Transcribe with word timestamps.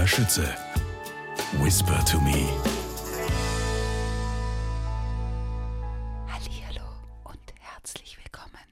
Maria 0.00 0.08
Schütze. 0.08 0.56
Whisper 1.60 2.02
to 2.06 2.18
me. 2.20 2.48
Hallihallo 6.26 6.88
und 7.24 7.52
herzlich 7.58 8.16
willkommen. 8.16 8.64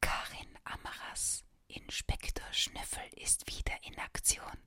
Karin 0.00 0.48
Amaras, 0.64 1.44
Inspektor 1.68 2.46
Schnüffel, 2.50 3.04
ist 3.14 3.46
wieder 3.46 3.74
in 3.82 3.96
Aktion. 4.00 4.58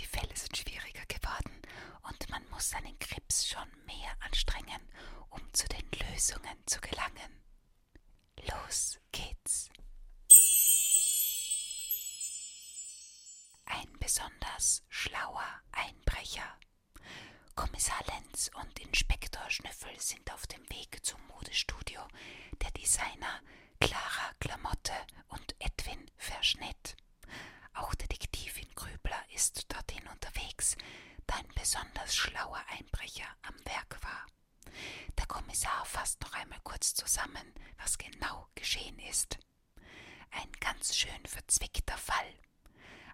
Die 0.00 0.06
Fälle 0.06 0.34
sind 0.34 0.56
schwieriger 0.56 1.04
geworden 1.06 1.60
und 2.08 2.30
man 2.30 2.42
muss 2.48 2.70
seinen 2.70 2.98
Grips 2.98 3.46
schon 3.46 3.68
mehr 3.84 4.12
anstrengen, 4.20 4.80
um 5.28 5.42
zu 5.52 5.68
den 5.68 5.86
Lösungen 6.08 6.56
zu 6.64 6.80
gelangen. 6.80 7.42
Los 8.48 8.98
geht's. 9.12 9.68
Ein 13.66 13.98
besonders 14.56 14.82
schlauer 14.88 15.62
Einbrecher. 15.72 16.58
Kommissar 17.54 18.02
Lenz 18.06 18.50
und 18.54 18.78
Inspektor 18.80 19.50
Schnüffel 19.50 20.00
sind 20.00 20.32
auf 20.32 20.46
dem 20.46 20.62
Weg 20.70 21.04
zum 21.04 21.20
Modestudio 21.26 22.00
der 22.62 22.70
Designer 22.70 23.42
Clara 23.80 24.32
Klamotte 24.40 24.94
und 25.28 25.54
Edwin 25.58 26.10
Verschnitt. 26.16 26.96
Auch 27.74 27.94
Detektivin 27.94 28.68
Grübler 28.74 29.22
ist 29.34 29.70
dorthin 29.70 30.06
unterwegs, 30.08 30.76
da 31.26 31.34
ein 31.36 31.48
besonders 31.54 32.16
schlauer 32.16 32.62
Einbrecher 32.78 33.28
am 33.42 33.56
Werk 33.66 34.02
war. 34.02 34.26
Der 35.18 35.26
Kommissar 35.26 35.84
fasst 35.84 36.22
noch 36.22 36.32
einmal 36.32 36.60
kurz 36.62 36.94
zusammen, 36.94 37.52
was 37.76 37.98
genau 37.98 38.48
geschehen 38.54 38.98
ist. 39.00 39.38
Ein 40.30 40.50
ganz 40.60 40.96
schön 40.96 41.26
verzwickter 41.26 41.98
Fall. 41.98 42.45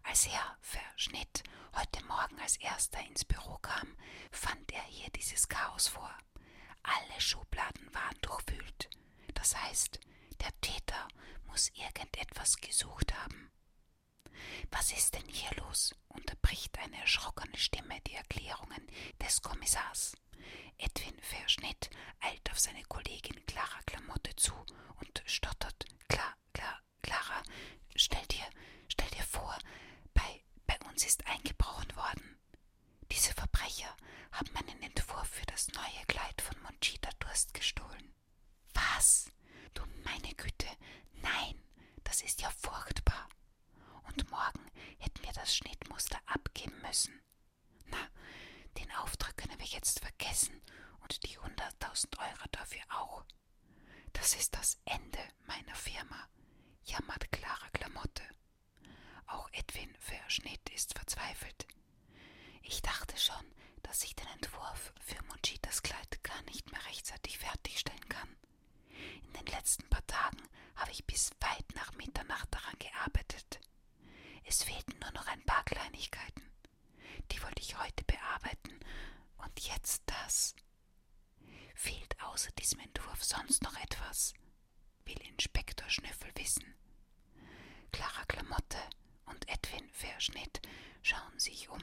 Als 0.04 0.28
Herr 0.28 0.56
Verschnitt 0.60 1.42
heute 1.74 2.04
Morgen 2.04 2.38
als 2.40 2.56
erster 2.56 3.00
ins 3.06 3.24
Büro 3.24 3.58
kam, 3.62 3.96
fand 4.30 4.70
er 4.72 4.82
hier 4.82 5.10
dieses 5.10 5.48
Chaos 5.48 5.88
vor. 5.88 6.12
Alle 6.82 7.20
Schubladen 7.20 7.92
waren 7.94 8.18
durchwühlt. 8.20 8.90
Das 9.34 9.56
heißt, 9.56 10.00
der 10.40 10.60
Täter 10.60 11.08
muss 11.46 11.70
irgendetwas 11.74 12.56
gesucht 12.56 13.14
haben. 13.14 13.50
Was 14.70 14.92
ist 14.92 15.14
denn 15.14 15.26
hier 15.28 15.50
los? 15.62 15.94
unterbricht 16.08 16.78
eine 16.78 16.98
erschrockene 17.00 17.56
Stimme 17.56 18.00
die 18.06 18.14
Erklärungen 18.14 18.86
des 19.20 19.40
Kommissars. 19.42 20.16
Edwin 20.78 21.18
Verschnitt 21.20 21.90
eilt 22.20 22.50
auf 22.50 22.58
seine 22.58 22.82
Kollegin 22.84 23.44
Clara 23.46 23.80
Klamotte 23.86 24.34
zu 24.36 24.52
und 25.00 25.22
stottert. 25.26 25.84
Klar, 26.08 26.34
klar, 26.52 26.80
Clara, 27.02 27.42
stell 27.96 28.26
dir, 28.26 28.44
stell 28.88 29.08
dir 29.10 29.22
vor, 29.24 29.56
uns 30.92 31.06
ist 31.06 31.26
eingebrochen 31.26 31.96
worden. 31.96 32.38
Diese 33.10 33.32
Verbrecher 33.32 33.96
haben 34.30 34.52
meinen 34.52 34.82
Entwurf 34.82 35.26
für 35.28 35.46
das 35.46 35.68
neue 35.68 36.04
Kleid 36.06 36.40
von 36.42 36.60
Monchita 36.62 37.08
Durst 37.18 37.54
gestohlen. 37.54 38.14
Was? 38.74 39.30
Du 39.72 39.82
meine 40.04 40.34
Güte, 40.34 40.66
nein, 41.14 41.62
das 42.04 42.20
ist 42.20 42.42
ja 42.42 42.50
furchtbar. 42.50 43.26
Und 44.02 44.30
morgen 44.30 44.70
hätten 44.98 45.22
wir 45.22 45.32
das 45.32 45.56
Schnittmuster 45.56 46.20
abgeben 46.26 46.78
müssen. 46.82 47.22
Na, 47.86 48.08
den 48.76 48.90
Auftrag 48.96 49.34
können 49.38 49.58
wir 49.58 49.66
jetzt 49.66 50.00
vergessen 50.00 50.60
und 51.00 51.22
die 51.24 51.38
hunderttausend 51.38 52.18
Euro 52.18 52.48
dafür 52.50 52.82
auch. 52.90 53.24
Das 54.12 54.34
ist 54.34 54.54
das 54.54 54.78
Ende 54.84 55.20
meiner 55.46 55.74
Firma, 55.74 56.28
jammert 56.84 57.32
Clara 57.32 57.68
Klamotte. 57.72 58.22
Auch 59.26 59.48
Edwin 59.52 59.94
Verschnitt 59.98 60.68
ist 60.70 60.94
verzweifelt. 60.94 61.66
Ich 62.62 62.82
dachte 62.82 63.16
schon, 63.18 63.44
dass 63.82 64.04
ich 64.04 64.14
den 64.14 64.26
Entwurf 64.28 64.92
für 65.00 65.22
Monchitas 65.24 65.82
Kleid 65.82 66.22
gar 66.22 66.40
nicht 66.42 66.70
mehr 66.70 66.84
rechtzeitig 66.86 67.38
fertigstellen 67.38 68.08
kann. 68.08 68.36
In 69.24 69.32
den 69.32 69.46
letzten 69.46 69.88
paar 69.88 70.06
Tagen 70.06 70.42
habe 70.76 70.90
ich 70.92 71.04
bis 71.06 71.30
weit 71.40 71.74
nach 71.74 71.92
Mitternacht 71.94 72.48
daran 72.52 72.74
gearbeitet. 72.78 73.60
Es 74.44 74.62
fehlten 74.62 74.98
nur 75.00 75.12
noch 75.12 75.26
ein 75.26 75.42
paar 75.44 75.64
Kleinigkeiten. 75.64 76.42
Die 77.30 77.42
wollte 77.42 77.62
ich 77.62 77.78
heute 77.78 78.04
bearbeiten. 78.04 78.78
Und 79.38 79.60
jetzt 79.60 80.02
das. 80.06 80.54
Fehlt 81.74 82.20
außer 82.22 82.50
diesem 82.52 82.80
Entwurf 82.80 83.22
sonst 83.24 83.62
noch 83.62 83.76
etwas? 83.80 84.34
Will 85.04 85.20
Inspektor 85.28 85.88
Schnüffel 85.88 86.30
wissen. 86.36 86.74
Clara 87.90 88.24
Klamotte 88.26 88.78
und 89.26 89.48
Edwin 89.48 89.88
Verschnitt 89.92 90.60
schauen 91.02 91.38
sich 91.38 91.68
um. 91.68 91.82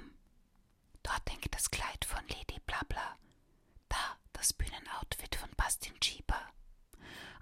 Dort 1.03 1.29
hängt 1.29 1.53
das 1.53 1.71
Kleid 1.71 2.05
von 2.05 2.25
Lady 2.27 2.59
Blabla. 2.65 3.17
Da 3.87 4.17
das 4.33 4.53
Bühnenoutfit 4.53 5.35
von 5.35 5.49
Bastin 5.55 5.99
Cheaper. 5.99 6.51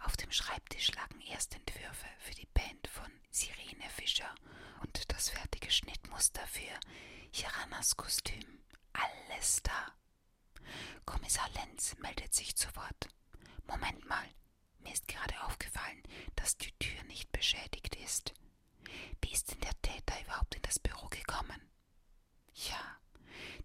Auf 0.03 0.15
dem 0.17 0.31
Schreibtisch 0.31 0.91
lagen 0.93 1.21
Erstentwürfe 1.21 2.07
für 2.19 2.33
die 2.35 2.47
Band 2.53 2.87
von 2.87 3.11
Sirene 3.29 3.89
Fischer 3.89 4.33
und 4.81 5.11
das 5.11 5.29
fertige 5.29 5.71
Schnittmuster 5.71 6.45
für 6.47 6.79
Hiranas 7.31 7.97
Kostüm. 7.97 8.63
Alles 8.93 9.61
da. 9.63 9.93
Kommissar 11.05 11.49
Lenz 11.51 11.95
meldet 11.99 12.33
sich 12.33 12.55
zu 12.55 12.73
Wort. 12.75 13.07
Moment 13.67 14.05
mal, 14.07 14.27
mir 14.79 14.93
ist 14.93 15.07
gerade 15.07 15.41
aufgefallen, 15.43 16.01
dass 16.35 16.57
die 16.57 16.71
Tür 16.79 17.03
nicht 17.03 17.31
beschädigt 17.31 17.95
ist. 17.97 18.33
Wie 19.21 19.31
ist 19.33 19.51
denn 19.51 19.59
der 19.61 19.81
Täter 19.81 20.19
überhaupt 20.21 20.55
in 20.55 20.61
das 20.63 20.79
Büro 20.79 21.07
gekommen? 21.07 21.61
Ja, 22.53 22.97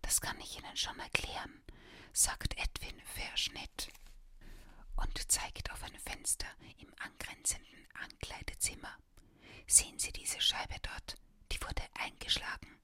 das 0.03 0.21
kann 0.21 0.39
ich 0.41 0.59
Ihnen 0.59 0.77
schon 0.77 0.99
erklären, 0.99 1.63
sagt 2.13 2.57
Edwin 2.59 3.01
Verschnitt 3.15 3.89
und 4.97 5.31
zeigt 5.31 5.71
auf 5.73 5.83
ein 5.83 5.99
Fenster 5.99 6.47
im 6.79 6.93
angrenzenden 6.99 7.87
Ankleidezimmer. 7.95 8.97
Sehen 9.67 9.99
Sie 9.99 10.13
diese 10.13 10.41
Scheibe 10.41 10.75
dort? 10.83 11.17
Die 11.51 11.61
wurde 11.63 11.83
eingeschlagen. 11.95 12.79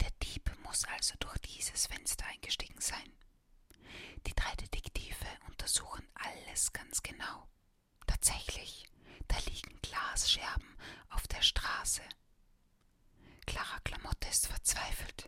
Der 0.00 0.10
Dieb 0.22 0.50
muss 0.64 0.84
also 0.84 1.14
durch 1.18 1.38
dieses 1.38 1.86
Fenster 1.86 2.26
eingestiegen 2.26 2.80
sein. 2.80 3.12
Die 4.26 4.34
drei 4.34 4.54
Detektive 4.56 5.26
untersuchen 5.48 6.06
alles 6.14 6.72
ganz 6.72 7.02
genau. 7.02 7.48
Tatsächlich, 8.06 8.86
da 9.28 9.38
liegen 9.50 9.80
Glasscherben 9.82 10.76
auf 11.10 11.26
der 11.28 11.42
Straße. 11.42 12.02
Clara 13.46 13.78
Klamotte 13.84 14.28
ist 14.28 14.46
verzweifelt. 14.48 15.26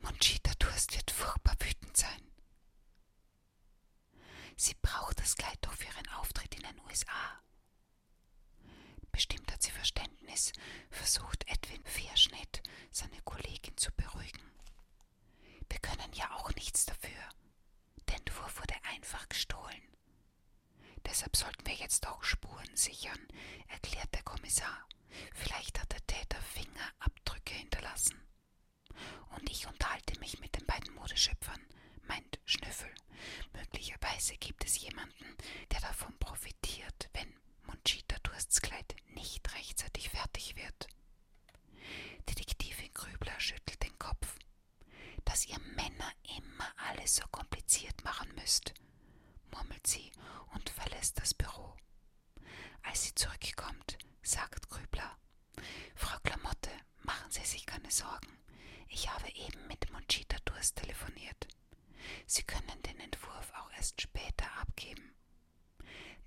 Monchita 0.00 0.52
Durst 0.58 0.94
wird 0.94 1.10
furchtbar 1.10 1.54
wütend 1.60 1.96
sein. 1.96 2.30
Sie 4.56 4.74
braucht 4.80 5.18
das 5.20 5.36
Kleid 5.36 5.58
doch 5.62 5.72
für 5.74 5.86
ihren 5.86 6.08
Auftritt 6.08 6.54
in 6.54 6.62
den 6.62 6.80
USA. 6.80 7.42
Bestimmt 9.12 9.50
hat 9.52 9.62
sie 9.62 9.70
Verständnis, 9.70 10.52
versucht 10.90 11.46
Edwin 11.48 11.84
Verschnitt, 11.84 12.62
seine 12.90 13.20
Kollegin 13.22 13.76
zu 13.76 13.90
beruhigen. 13.92 14.52
Wir 15.68 15.78
können 15.80 16.12
ja 16.14 16.30
auch 16.36 16.47
nichts 16.58 16.86
dafür. 16.86 17.22
Der 18.08 18.16
Entwurf 18.16 18.58
wurde 18.58 18.74
einfach 18.90 19.28
gestohlen. 19.28 19.82
Deshalb 21.06 21.36
sollten 21.36 21.64
wir 21.66 21.74
jetzt 21.74 22.06
auch 22.08 22.22
Spuren 22.24 22.74
sichern, 22.74 23.18
erklärt 23.68 24.12
der 24.12 24.22
Kommissar. 24.24 24.86
Vielleicht 25.34 25.78
hat 25.80 25.92
der 25.92 26.06
Täter 26.06 26.40
Fingerabdrücke 26.42 27.54
hinterlassen. 27.54 28.20
Und 29.36 29.48
ich 29.50 29.66
unterhalte 29.68 30.18
mich 30.18 30.40
mit 30.40 30.56
den 30.56 30.66
beiden 30.66 30.92
Modeschöpfern, 30.94 31.60
meint 32.08 32.40
Schnüffel. 32.44 32.92
Möglicherweise 33.52 34.36
gibt 34.36 34.64
es 34.64 34.80
jemanden, 34.80 35.36
der 35.70 35.80
davon 35.80 36.16
profitiert, 36.18 37.08
wenn 37.12 37.32
Monchita 37.62 38.16
Dursts 38.24 38.60
Kleid 38.60 38.96
nicht 39.14 39.54
rechtzeitig 39.54 40.08
fertig 40.10 40.56
wird. 40.56 40.88
Detektivin 42.28 42.92
Grübler 42.94 43.38
schüttelt 43.38 43.82
den 43.82 43.96
Kopf. 43.98 44.36
Dass 45.24 45.46
ihr 45.46 45.58
Männer 45.76 46.12
immer 46.36 46.72
alles 46.88 47.16
so 47.16 47.24
kompliziert 47.30 48.02
machen 48.04 48.32
müsst, 48.34 48.72
murmelt 49.52 49.86
sie 49.86 50.10
und 50.54 50.70
verlässt 50.70 51.18
das 51.18 51.34
Büro. 51.34 51.76
Als 52.82 53.04
sie 53.04 53.14
zurückkommt, 53.14 53.98
sagt 54.22 54.68
Grübler, 54.70 55.16
Frau 55.94 56.16
Klamotte, 56.22 56.70
machen 57.02 57.30
Sie 57.30 57.44
sich 57.44 57.66
keine 57.66 57.90
Sorgen. 57.90 58.38
Ich 58.88 59.12
habe 59.12 59.28
eben 59.30 59.66
mit 59.66 59.90
Durst 60.68 60.76
telefoniert. 60.76 61.48
Sie 62.26 62.42
können 62.42 62.82
den 62.82 63.00
Entwurf 63.00 63.52
auch 63.54 63.70
erst 63.76 64.02
später 64.02 64.44
abgeben. 64.60 65.14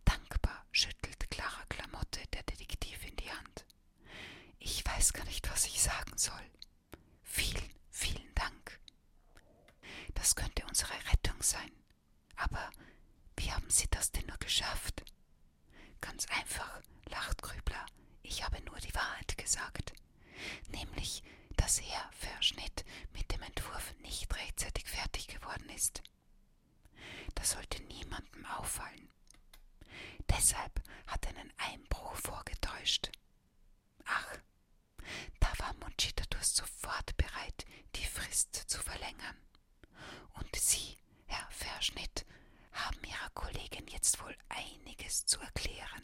Dankbar 0.03 0.65
schüttelt 0.71 1.29
Clara 1.29 1.63
Klamotte 1.69 2.21
der 2.33 2.41
Detektivin 2.43 3.15
die 3.17 3.29
Hand. 3.29 3.65
Ich 4.57 4.83
weiß 4.83 5.13
gar 5.13 5.25
nicht, 5.25 5.47
was 5.51 5.65
ich 5.65 5.79
sagen 5.81 6.17
soll. 6.17 6.49
Vielen, 7.23 7.69
vielen 7.91 8.33
Dank. 8.33 8.79
Das 10.15 10.35
könnte 10.35 10.65
unsere 10.65 10.93
Rettung 11.11 11.39
sein. 11.41 11.71
Aber 12.35 12.71
wie 13.37 13.51
haben 13.51 13.69
Sie 13.69 13.87
das 13.91 14.11
denn 14.11 14.25
nur 14.25 14.37
geschafft? 14.37 15.03
Ganz 15.99 16.25
einfach, 16.27 16.81
lacht 17.05 17.43
Grübler. 17.43 17.85
Ich 18.23 18.43
habe 18.43 18.59
nur 18.63 18.79
die 18.79 18.95
Wahrheit 18.95 19.37
gesagt. 19.37 19.93
Nämlich, 20.69 21.21
dass 21.57 21.79
Herr 21.81 22.11
Entwurf 23.43 23.93
nicht 23.99 24.33
rechtzeitig 24.35 24.87
fertig 24.87 25.27
geworden 25.27 25.69
ist. 25.69 26.01
Das 27.35 27.51
sollte 27.51 27.81
niemandem 27.83 28.45
auffallen. 28.45 29.09
Deshalb 30.29 30.81
hat 31.07 31.25
er 31.25 31.37
einen 31.37 31.53
Einbruch 31.57 32.15
vorgetäuscht. 32.15 33.09
Ach, 34.05 34.37
da 35.39 35.47
war 35.59 35.73
Monchitatus 35.75 36.55
sofort 36.55 37.15
bereit, 37.17 37.65
die 37.95 38.05
Frist 38.05 38.55
zu 38.55 38.79
verlängern. 38.81 39.37
Und 40.33 40.55
Sie, 40.55 40.97
Herr 41.27 41.49
Verschnitt, 41.51 42.25
haben 42.71 43.03
Ihrer 43.03 43.29
Kollegin 43.33 43.87
jetzt 43.87 44.21
wohl 44.21 44.35
einiges 44.49 45.25
zu 45.25 45.39
erklären. 45.39 46.03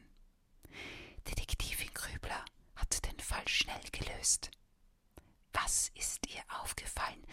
Detektivin 1.27 1.93
Grübler 1.93 2.43
hat 2.75 3.05
den 3.05 3.19
Fall 3.19 3.47
schnell 3.47 3.83
gelöst. 3.91 4.51
Was 5.53 5.89
ist 5.95 6.27
ihr 6.27 6.43
aufgefallen, 6.61 7.25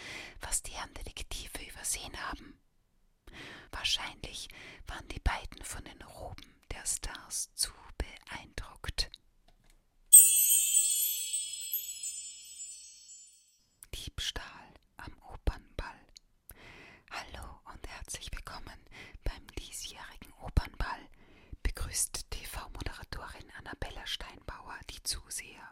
was 0.54 0.62
die 0.62 0.70
Herren 0.70 0.94
Detektive 0.94 1.64
übersehen 1.68 2.16
haben? 2.30 2.56
Wahrscheinlich 3.72 4.46
waren 4.86 5.08
die 5.08 5.18
beiden 5.18 5.64
von 5.64 5.82
den 5.82 6.00
Roben 6.02 6.54
der 6.70 6.86
Stars 6.86 7.52
zu 7.56 7.72
beeindruckt. 7.98 9.10
Diebstahl 13.96 14.74
am 14.98 15.12
Opernball. 15.32 16.06
Hallo 17.10 17.60
und 17.72 17.88
herzlich 17.88 18.30
willkommen 18.30 18.78
beim 19.24 19.44
diesjährigen 19.58 20.32
Opernball. 20.34 21.08
Begrüßt 21.64 22.30
TV-Moderatorin 22.30 23.50
Annabella 23.58 24.06
Steinbauer 24.06 24.78
die 24.88 25.02
Zuseher. 25.02 25.68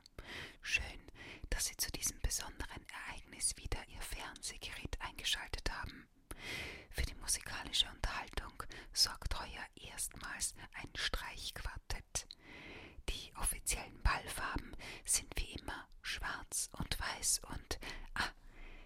Schön, 0.61 1.03
dass 1.51 1.67
Sie 1.67 1.77
zu 1.77 1.91
diesem 1.93 2.19
besonderen 2.21 2.85
Ereignis 3.07 3.57
wieder 3.57 3.79
Ihr 3.89 4.01
Fernsehgerät 4.01 5.01
eingeschaltet 5.01 5.71
haben. 5.71 6.07
Für 6.91 7.03
die 7.03 7.15
musikalische 7.15 7.89
Unterhaltung 9.03 9.13
sorgt 9.13 9.41
heuer 9.41 9.91
erstmals 9.91 10.55
ein 10.75 10.89
Streichquartett. 10.95 12.27
Die 13.09 13.33
offiziellen 13.41 14.01
Ballfarben 14.03 14.77
sind 15.05 15.33
wie 15.37 15.53
immer 15.55 15.89
schwarz 16.03 16.71
und 16.73 16.99
weiß 17.01 17.41
und 17.49 17.79
ah, 18.15 18.29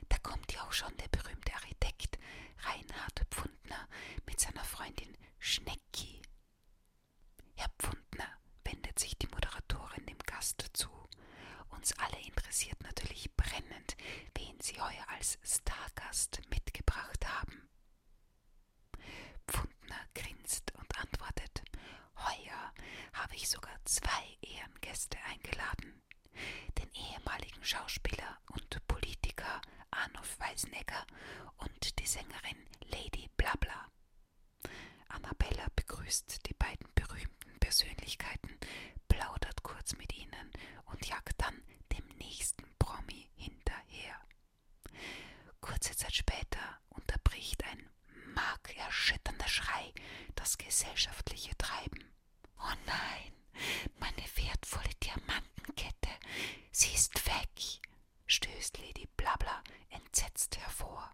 da 0.08 0.18
kommt 0.18 0.52
ja 0.52 0.62
auch 0.62 0.72
schon 0.72 0.96
der 0.96 1.08
berühmte 1.08 1.52
Architekt 1.54 2.18
Reinhard 2.60 3.26
Pfundner 3.30 3.88
mit 4.26 4.40
seiner 4.40 4.64
Freundin 4.64 5.16
Schnecki. 5.38 6.22
Herr 7.56 7.70
Pfundner 7.78 8.38
wendet 8.64 8.98
sich 8.98 9.16
die 9.18 9.28
Moderatorin 9.28 10.06
dem 10.06 10.18
Gast 10.20 10.64
zu. 10.72 10.88
Uns 11.70 11.92
alle 11.98 12.20
interessiert 12.22 12.80
natürlich 12.82 13.30
brennend, 13.36 13.96
wen 14.34 14.58
Sie 14.60 14.80
heuer 14.80 15.06
als 15.08 15.38
Stargast 15.42 16.40
mitgebracht 16.50 17.26
haben. 17.26 17.68
Pfundner 19.48 20.00
grinst 20.14 20.72
und 20.74 20.98
antwortet, 20.98 21.62
heuer 22.16 22.72
habe 23.46 23.50
ich 23.50 23.50
sogar 23.50 23.78
zwei 23.84 24.38
Ehrengäste 24.40 25.18
eingeladen. 25.30 26.02
Den 26.78 26.90
ehemaligen 26.92 27.64
Schauspieler 27.64 28.38
und 28.52 28.86
Politiker 28.88 29.60
Arnulf 29.90 30.38
Weisenegger 30.40 31.06
und 31.58 31.98
die 31.98 32.06
Sängerin 32.06 32.66
Lady 32.88 33.30
Blabla. 33.36 33.90
Annabella 35.08 35.66
begrüßt 35.76 36.46
die 36.46 36.54
beiden 36.54 36.88
berühmten 36.94 37.58
Persönlichkeiten, 37.60 38.58
plaudert 39.06 39.62
kurz 39.62 39.96
mit 39.96 40.16
ihnen 40.16 40.50
und 40.86 41.06
jagt 41.06 41.40
dann 41.40 41.62
dem 41.92 42.06
nächsten 42.16 42.64
Promi 42.80 43.30
hinterher. 43.36 44.20
Kurze 45.60 45.94
Zeit 45.94 46.16
später 46.16 46.80
unterbricht 46.88 47.62
ein 47.64 47.88
markerschütternder 48.34 49.48
Schrei 49.48 49.92
das 50.34 50.58
gesellschaftliche 50.58 51.56
Treiben. 51.56 52.05
Oh 52.58 52.74
nein, 52.86 53.32
meine 53.98 54.24
wertvolle 54.36 54.94
Diamantenkette, 55.02 56.10
sie 56.72 56.92
ist 56.94 57.14
weg, 57.26 57.80
stößt 58.26 58.78
Lady 58.78 59.06
Blabla 59.16 59.62
entsetzt 59.90 60.56
hervor. 60.58 61.10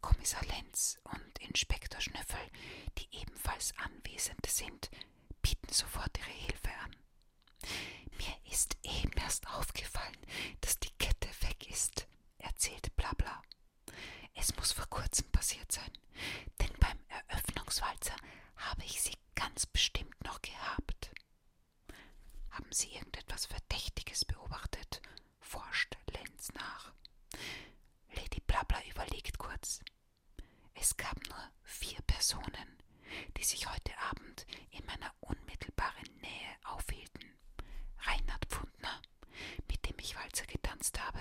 Kommissar 0.00 0.44
Lenz 0.46 0.98
und 1.04 1.38
Inspektor 1.40 2.00
Schnüffel, 2.00 2.50
die 2.98 3.08
ebenfalls 3.12 3.74
anwesend 3.78 4.44
sind, 4.46 4.90
bieten 5.42 5.72
sofort 5.72 6.16
ihre 6.18 6.30
Hilfe 6.30 6.70
an. 6.84 6.96
Mir 8.18 8.52
ist 8.52 8.76
eben 8.82 9.12
erst 9.12 9.46
aufgefallen, 9.48 10.16
dass 10.60 10.78
die 10.78 10.90
Kette 10.98 11.28
weg 11.42 11.68
ist, 11.70 12.06
erzählt 12.38 12.94
Blabla. 12.96 13.42
Es 14.34 14.54
muss 14.56 14.72
vor 14.72 14.86
kurzem 14.86 15.30
passiert 15.32 15.70
sein, 15.70 15.90
denn 16.60 16.72
beim 16.78 16.98
Eröffnungswalzer 17.08 18.16
habe 18.56 18.84
ich 18.84 19.00
sie 19.02 19.16
ganz 19.34 19.66
bestimmt 19.66 20.22
noch 20.24 20.40
gehabt. 20.42 21.10
Haben 22.50 22.72
Sie 22.72 22.92
irgendetwas 22.94 23.46
Verdächtiges 23.46 24.24
beobachtet? 24.24 25.00
forscht 25.40 25.96
Lenz 26.12 26.52
nach. 26.54 26.92
Lady 28.14 28.40
Blabla 28.46 28.82
überlegt 28.90 29.38
kurz. 29.38 29.80
Es 30.74 30.96
gab 30.96 31.16
nur 31.28 31.50
vier 31.62 32.00
Personen, 32.06 32.78
die 33.36 33.44
sich 33.44 33.68
heute 33.68 33.96
Abend 33.98 34.46
in 34.70 34.84
meiner 34.86 35.12
unmittelbaren 35.20 36.08
Nähe 36.20 36.56
aufhielten. 36.64 37.24
Reinhard 37.98 38.44
Pfundner, 38.46 39.00
mit 39.68 39.88
dem 39.88 39.98
ich 39.98 40.16
Walzer 40.16 40.46
getanzt 40.46 40.98
habe, 41.00 41.20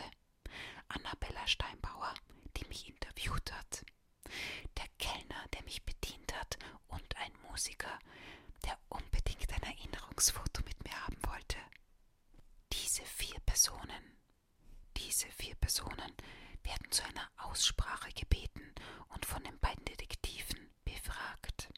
Annabella 0.89 1.45
Steinbauer, 1.47 2.13
die 2.57 2.65
mich 2.67 2.87
interviewt 2.87 3.51
hat, 3.51 3.83
der 4.77 4.87
Kellner, 4.97 5.47
der 5.53 5.63
mich 5.63 5.83
bedient 5.83 6.33
hat 6.35 6.57
und 6.87 7.17
ein 7.17 7.31
Musiker, 7.49 7.99
der 8.65 8.77
unbedingt 8.89 9.51
ein 9.53 9.63
Erinnerungsfoto 9.63 10.63
mit 10.65 10.83
mir 10.83 10.93
haben 11.05 11.17
wollte. 11.27 11.57
Diese 12.73 13.03
vier 13.05 13.39
Personen, 13.41 14.17
diese 14.97 15.27
vier 15.31 15.55
Personen 15.55 16.13
werden 16.63 16.91
zu 16.91 17.03
einer 17.03 17.29
Aussprache 17.37 18.11
gebeten 18.13 18.73
und 19.09 19.25
von 19.25 19.43
den 19.43 19.57
beiden 19.59 19.85
Detektiven 19.85 20.69
befragt. 20.83 21.69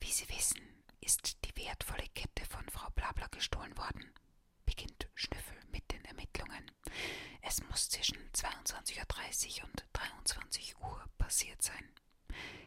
Wie 0.00 0.10
Sie 0.12 0.28
wissen, 0.28 0.60
ist 1.00 1.36
die 1.44 1.56
wertvolle 1.74 2.06
Kette 2.14 2.44
von 2.46 2.68
Frau 2.68 2.88
Blabla 2.90 3.26
gestohlen 3.32 3.76
worden, 3.76 4.14
beginnt 4.64 5.08
Schnüffel 5.16 5.58
mit 5.72 5.90
den 5.90 6.04
Ermittlungen. 6.04 6.70
Es 7.42 7.60
muss 7.64 7.88
zwischen 7.88 8.16
22.30 8.30 9.58
Uhr 9.58 9.64
und 9.64 9.84
23 9.92 10.78
Uhr 10.78 11.04
passiert 11.18 11.60
sein. 11.62 11.92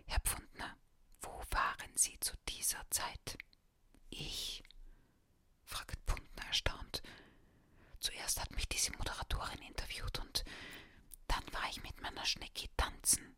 Herr 0.08 0.20
Pfundner, 0.20 0.76
wo 1.22 1.42
waren 1.52 1.96
Sie 1.96 2.20
zu 2.20 2.34
dieser 2.50 2.84
Zeit? 2.90 3.38
Ich? 4.10 4.62
fragt 5.64 5.98
Pfundner 6.06 6.46
erstaunt. 6.48 7.02
Zuerst 8.02 8.42
hat 8.42 8.52
mich 8.52 8.68
diese 8.68 8.92
Moderatorin 8.98 9.62
interviewt 9.62 10.20
und 10.20 10.44
dann 11.30 11.44
war 11.54 11.70
ich 11.70 11.82
mit 11.82 12.02
meiner 12.02 12.26
Schnecke 12.26 12.68
tanzen. 12.76 13.38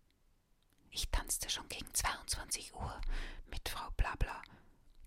Ich 0.89 1.07
tanzte 1.11 1.47
schon 1.51 1.69
gegen 1.69 1.93
22 1.93 2.73
Uhr 2.73 2.99
mit 3.51 3.69
Frau 3.69 3.91
Blabla. 3.91 4.41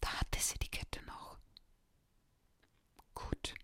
Da 0.02 0.08
hatte 0.20 0.38
sie 0.40 0.58
die 0.58 0.68
Kette 0.68 1.00
noch. 1.04 1.38
Gut, 3.14 3.54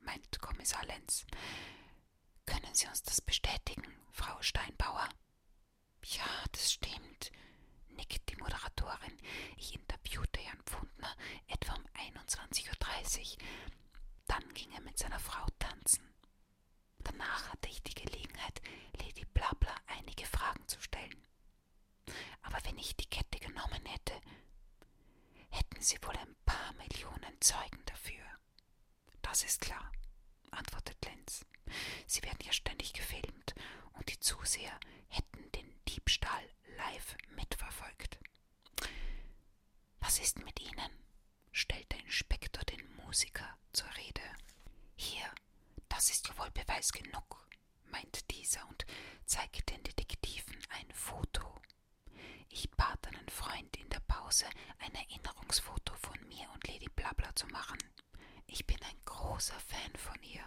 meint 0.00 0.40
Kommissar 0.40 0.84
Lenz. 0.84 1.24
Können 2.46 2.74
Sie 2.74 2.86
uns 2.88 3.02
das 3.02 3.20
bestätigen, 3.20 3.84
Frau 4.10 4.42
Steinbauer? 4.42 5.08
Ja, 6.04 6.26
das 6.52 6.72
stimmt, 6.72 7.30
nickt 7.90 8.28
die 8.30 8.36
Moderatorin. 8.36 9.16
Ich 9.56 9.74
interviewte 9.74 10.40
Herrn 10.40 10.62
Pfundner 10.64 11.14
etwa 11.46 11.74
um 11.74 11.84
21.30 11.94 13.36
Uhr. 13.36 13.38
Dann 14.26 14.52
ging 14.54 14.72
er 14.72 14.80
mit 14.82 14.98
seiner 14.98 15.20
Frau 15.20 15.46
tanzen. 15.58 16.02
Danach 16.98 17.52
hatte 17.52 17.68
ich 17.68 17.82
die 17.82 17.94
Gelegenheit, 17.94 18.60
Lady 18.98 19.24
Blabla 19.26 19.74
einige 19.86 20.26
Fragen 20.26 20.66
zu 20.68 20.80
stellen. 20.80 21.22
Aber 22.42 22.58
wenn 22.64 22.78
ich 22.78 22.96
die 22.96 23.06
Kette 23.08 23.38
genommen 23.38 23.84
hätte, 23.86 24.14
hätten 25.78 25.84
Sie 25.86 26.02
wohl 26.02 26.16
ein 26.16 26.34
paar 26.44 26.72
Millionen 26.72 27.40
Zeugen 27.40 27.80
dafür. 27.86 28.24
Das 29.22 29.44
ist 29.44 29.60
klar, 29.60 29.92
antwortet 30.50 30.96
Lenz. 31.04 31.46
Sie 32.04 32.20
werden 32.22 32.44
ja 32.44 32.52
ständig 32.52 32.92
gefilmt 32.92 33.54
und 33.92 34.10
die 34.10 34.18
Zuseher 34.18 34.76
hätten 35.06 35.52
den 35.52 35.72
Diebstahl 35.86 36.42
live 36.78 37.16
mitverfolgt. 37.36 38.18
Was 40.00 40.18
ist 40.18 40.40
mit 40.44 40.58
Ihnen? 40.60 40.90
stellt 41.52 41.90
der 41.92 42.00
Inspektor 42.00 42.64
den 42.64 42.84
Musiker 42.96 43.56
zur 43.72 43.88
Rede. 43.96 44.22
Hier, 44.96 45.32
das 45.88 46.10
ist 46.10 46.26
ja 46.26 46.36
wohl 46.38 46.50
Beweis 46.50 46.90
genug, 46.90 47.46
meint 47.84 48.28
dieser 48.32 48.68
und 48.68 48.84
zeigt 49.26 49.70
den 49.70 49.82
Detektiven 49.84 50.58
ein 50.70 50.90
Foto. 50.92 51.54
Ich 52.48 52.68
bat 52.72 53.06
einen 53.06 53.28
Freund 53.28 53.76
Pause, 54.38 54.46
ein 54.78 54.94
Erinnerungsfoto 54.94 55.94
von 55.96 56.28
mir 56.28 56.48
und 56.54 56.68
Lady 56.68 56.88
Blabla 56.94 57.34
zu 57.34 57.46
machen. 57.48 57.78
Ich 58.46 58.64
bin 58.66 58.76
ein 58.84 59.00
großer 59.04 59.58
Fan 59.58 59.96
von 59.96 60.22
ihr 60.22 60.46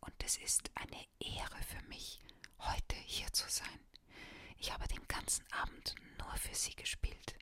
und 0.00 0.12
es 0.22 0.36
ist 0.36 0.70
eine 0.74 1.06
Ehre 1.18 1.62
für 1.62 1.80
mich, 1.88 2.20
heute 2.58 2.94
hier 3.06 3.32
zu 3.32 3.48
sein. 3.48 3.80
Ich 4.58 4.70
habe 4.70 4.86
den 4.88 5.06
ganzen 5.08 5.50
Abend 5.50 5.94
nur 6.18 6.30
für 6.36 6.54
sie 6.54 6.74
gespielt. 6.74 7.38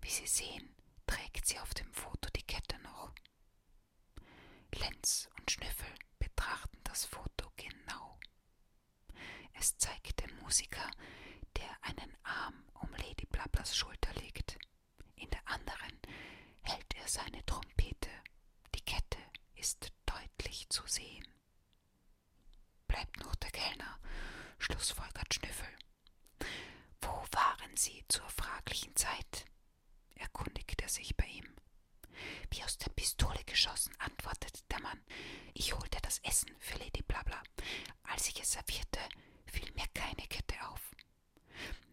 Wie 0.00 0.10
Sie 0.10 0.26
sehen, 0.26 0.74
trägt 1.06 1.46
sie 1.46 1.60
auf 1.60 1.74
dem 1.74 1.92
Foto 1.92 2.28
die 2.34 2.42
Kette 2.42 2.76
noch. 2.80 3.12
Lenz 4.74 5.28
und 5.38 5.48
Schnüffel 5.48 5.94
betrachten 6.18 6.78
das 6.84 7.04
Foto 7.04 7.52
genau. 7.56 8.18
Lenz 9.54 9.76
zeigt 9.78 10.20
den 10.20 10.36
Musiker, 10.40 10.90
der 11.56 11.70
einen 11.82 12.16
Arm 12.24 12.64
um 12.80 12.90
Lady 12.96 13.26
Blablas 13.26 13.76
Schulter 13.76 14.12
legt. 14.14 14.58
Anderen 15.52 15.98
hält 16.62 16.94
er 16.94 17.06
seine 17.08 17.44
Trompete. 17.44 18.10
Die 18.74 18.80
Kette 18.80 19.18
ist 19.54 19.92
deutlich 20.06 20.68
zu 20.70 20.86
sehen. 20.86 21.26
Bleibt 22.88 23.18
noch 23.20 23.34
der 23.36 23.50
Kellner, 23.50 23.98
schlussfolgert 24.58 25.34
Schnüffel. 25.34 25.68
Wo 27.02 27.10
waren 27.32 27.76
Sie 27.76 28.04
zur 28.08 28.28
fraglichen 28.30 28.96
Zeit? 28.96 29.44
erkundigt 30.14 30.80
er 30.80 30.88
sich 30.88 31.16
bei 31.16 31.26
ihm. 31.26 31.54
Wie 32.50 32.62
aus 32.64 32.78
der 32.78 32.90
Pistole 32.90 33.42
geschossen, 33.44 33.94
antwortet 33.98 34.64
der 34.70 34.80
Mann. 34.80 35.00
Ich 35.54 35.74
holte 35.74 35.98
das 36.02 36.18
Essen 36.20 36.50
für 36.60 36.78
Lady 36.78 37.02
Blabla. 37.02 37.42
Als 38.04 38.28
ich 38.28 38.40
es 38.40 38.52
servierte, 38.52 39.00
fiel 39.46 39.70
mir 39.72 39.86
keine 39.94 40.26
Kette 40.28 40.54
auf. 40.68 40.80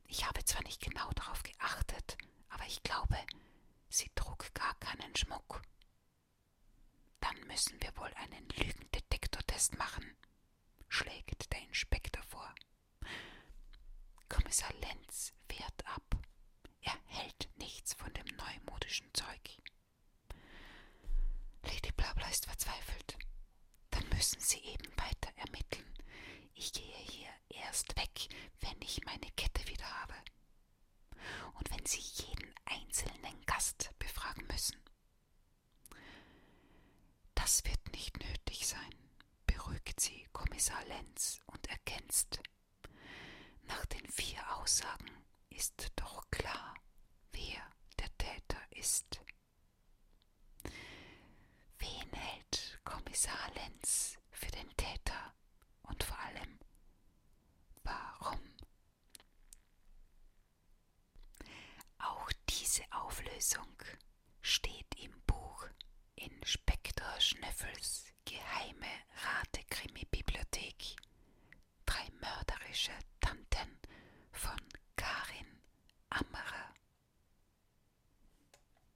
Ich 0.08 0.26
habe 0.26 0.44
zwar 0.46 0.64
nicht 0.64 0.82
genau 0.82 1.10
darauf 1.12 1.44
geachtet, 1.44 2.18
aber 2.50 2.66
ich 2.66 2.82
glaube, 2.84 3.18
sie 3.90 4.10
trug 4.16 4.54
gar 4.54 4.76
keinen 4.76 5.16
Schmuck. 5.16 5.62
Dann 7.20 7.40
müssen 7.48 7.82
wir 7.82 7.96
wohl 7.98 8.14
einen 8.16 8.48
Lügendetektortest 8.50 9.78
machen, 9.78 10.16
schlägt 10.88 11.52
der 11.52 11.62
Inspektor 11.64 12.24
vor. 12.24 12.54
Kommissar 14.30 14.74
Lenz 14.82 15.34
wehrt 15.50 15.86
ab. 15.88 16.04
Er 16.82 16.98
hält 17.08 17.50
nichts 17.58 17.94
von 17.94 18.14
dem 18.14 18.26
neumodischen 18.38 19.12
Zeug. 19.14 19.58
Lady 21.64 21.92
Blabla 21.92 22.30
ist 22.30 22.46
verzweifelt. 22.46 23.18
Dann 23.92 24.08
müssen 24.10 24.40
Sie 24.40 24.60
eben 24.60 24.92
weiter 24.98 25.32
ermitteln. 25.36 25.94
Ich 26.54 26.72
gehe 26.74 26.96
hier 26.96 27.30
erst 27.50 27.96
weg, 27.98 28.28
wenn 28.62 28.82
ich 28.82 29.04
meine 29.06 29.30
Kette 29.36 29.68
wieder 29.68 29.90
habe. 30.02 30.16
Und 31.56 31.70
wenn 31.72 31.86
Sie 31.86 32.00
jeden 32.00 32.54
einzelnen 32.66 33.46
Gast 33.46 33.92
befragen 34.00 34.46
müssen. 34.48 34.78
Das 37.36 37.64
wird 37.66 37.92
nicht 37.94 38.18
nötig 38.20 38.68
sein, 38.68 38.94
beruhigt 39.46 40.00
sie 40.60 40.72
Kommissar 40.72 40.86
Lenz 40.88 41.42
und 41.46 41.68
ergänzt. 41.70 42.42
Nach 43.68 43.86
den 43.86 44.06
vier 44.10 44.42
Aussagen 44.58 45.10
ist 45.50 45.88
doch 45.96 46.30
klar, 46.32 46.74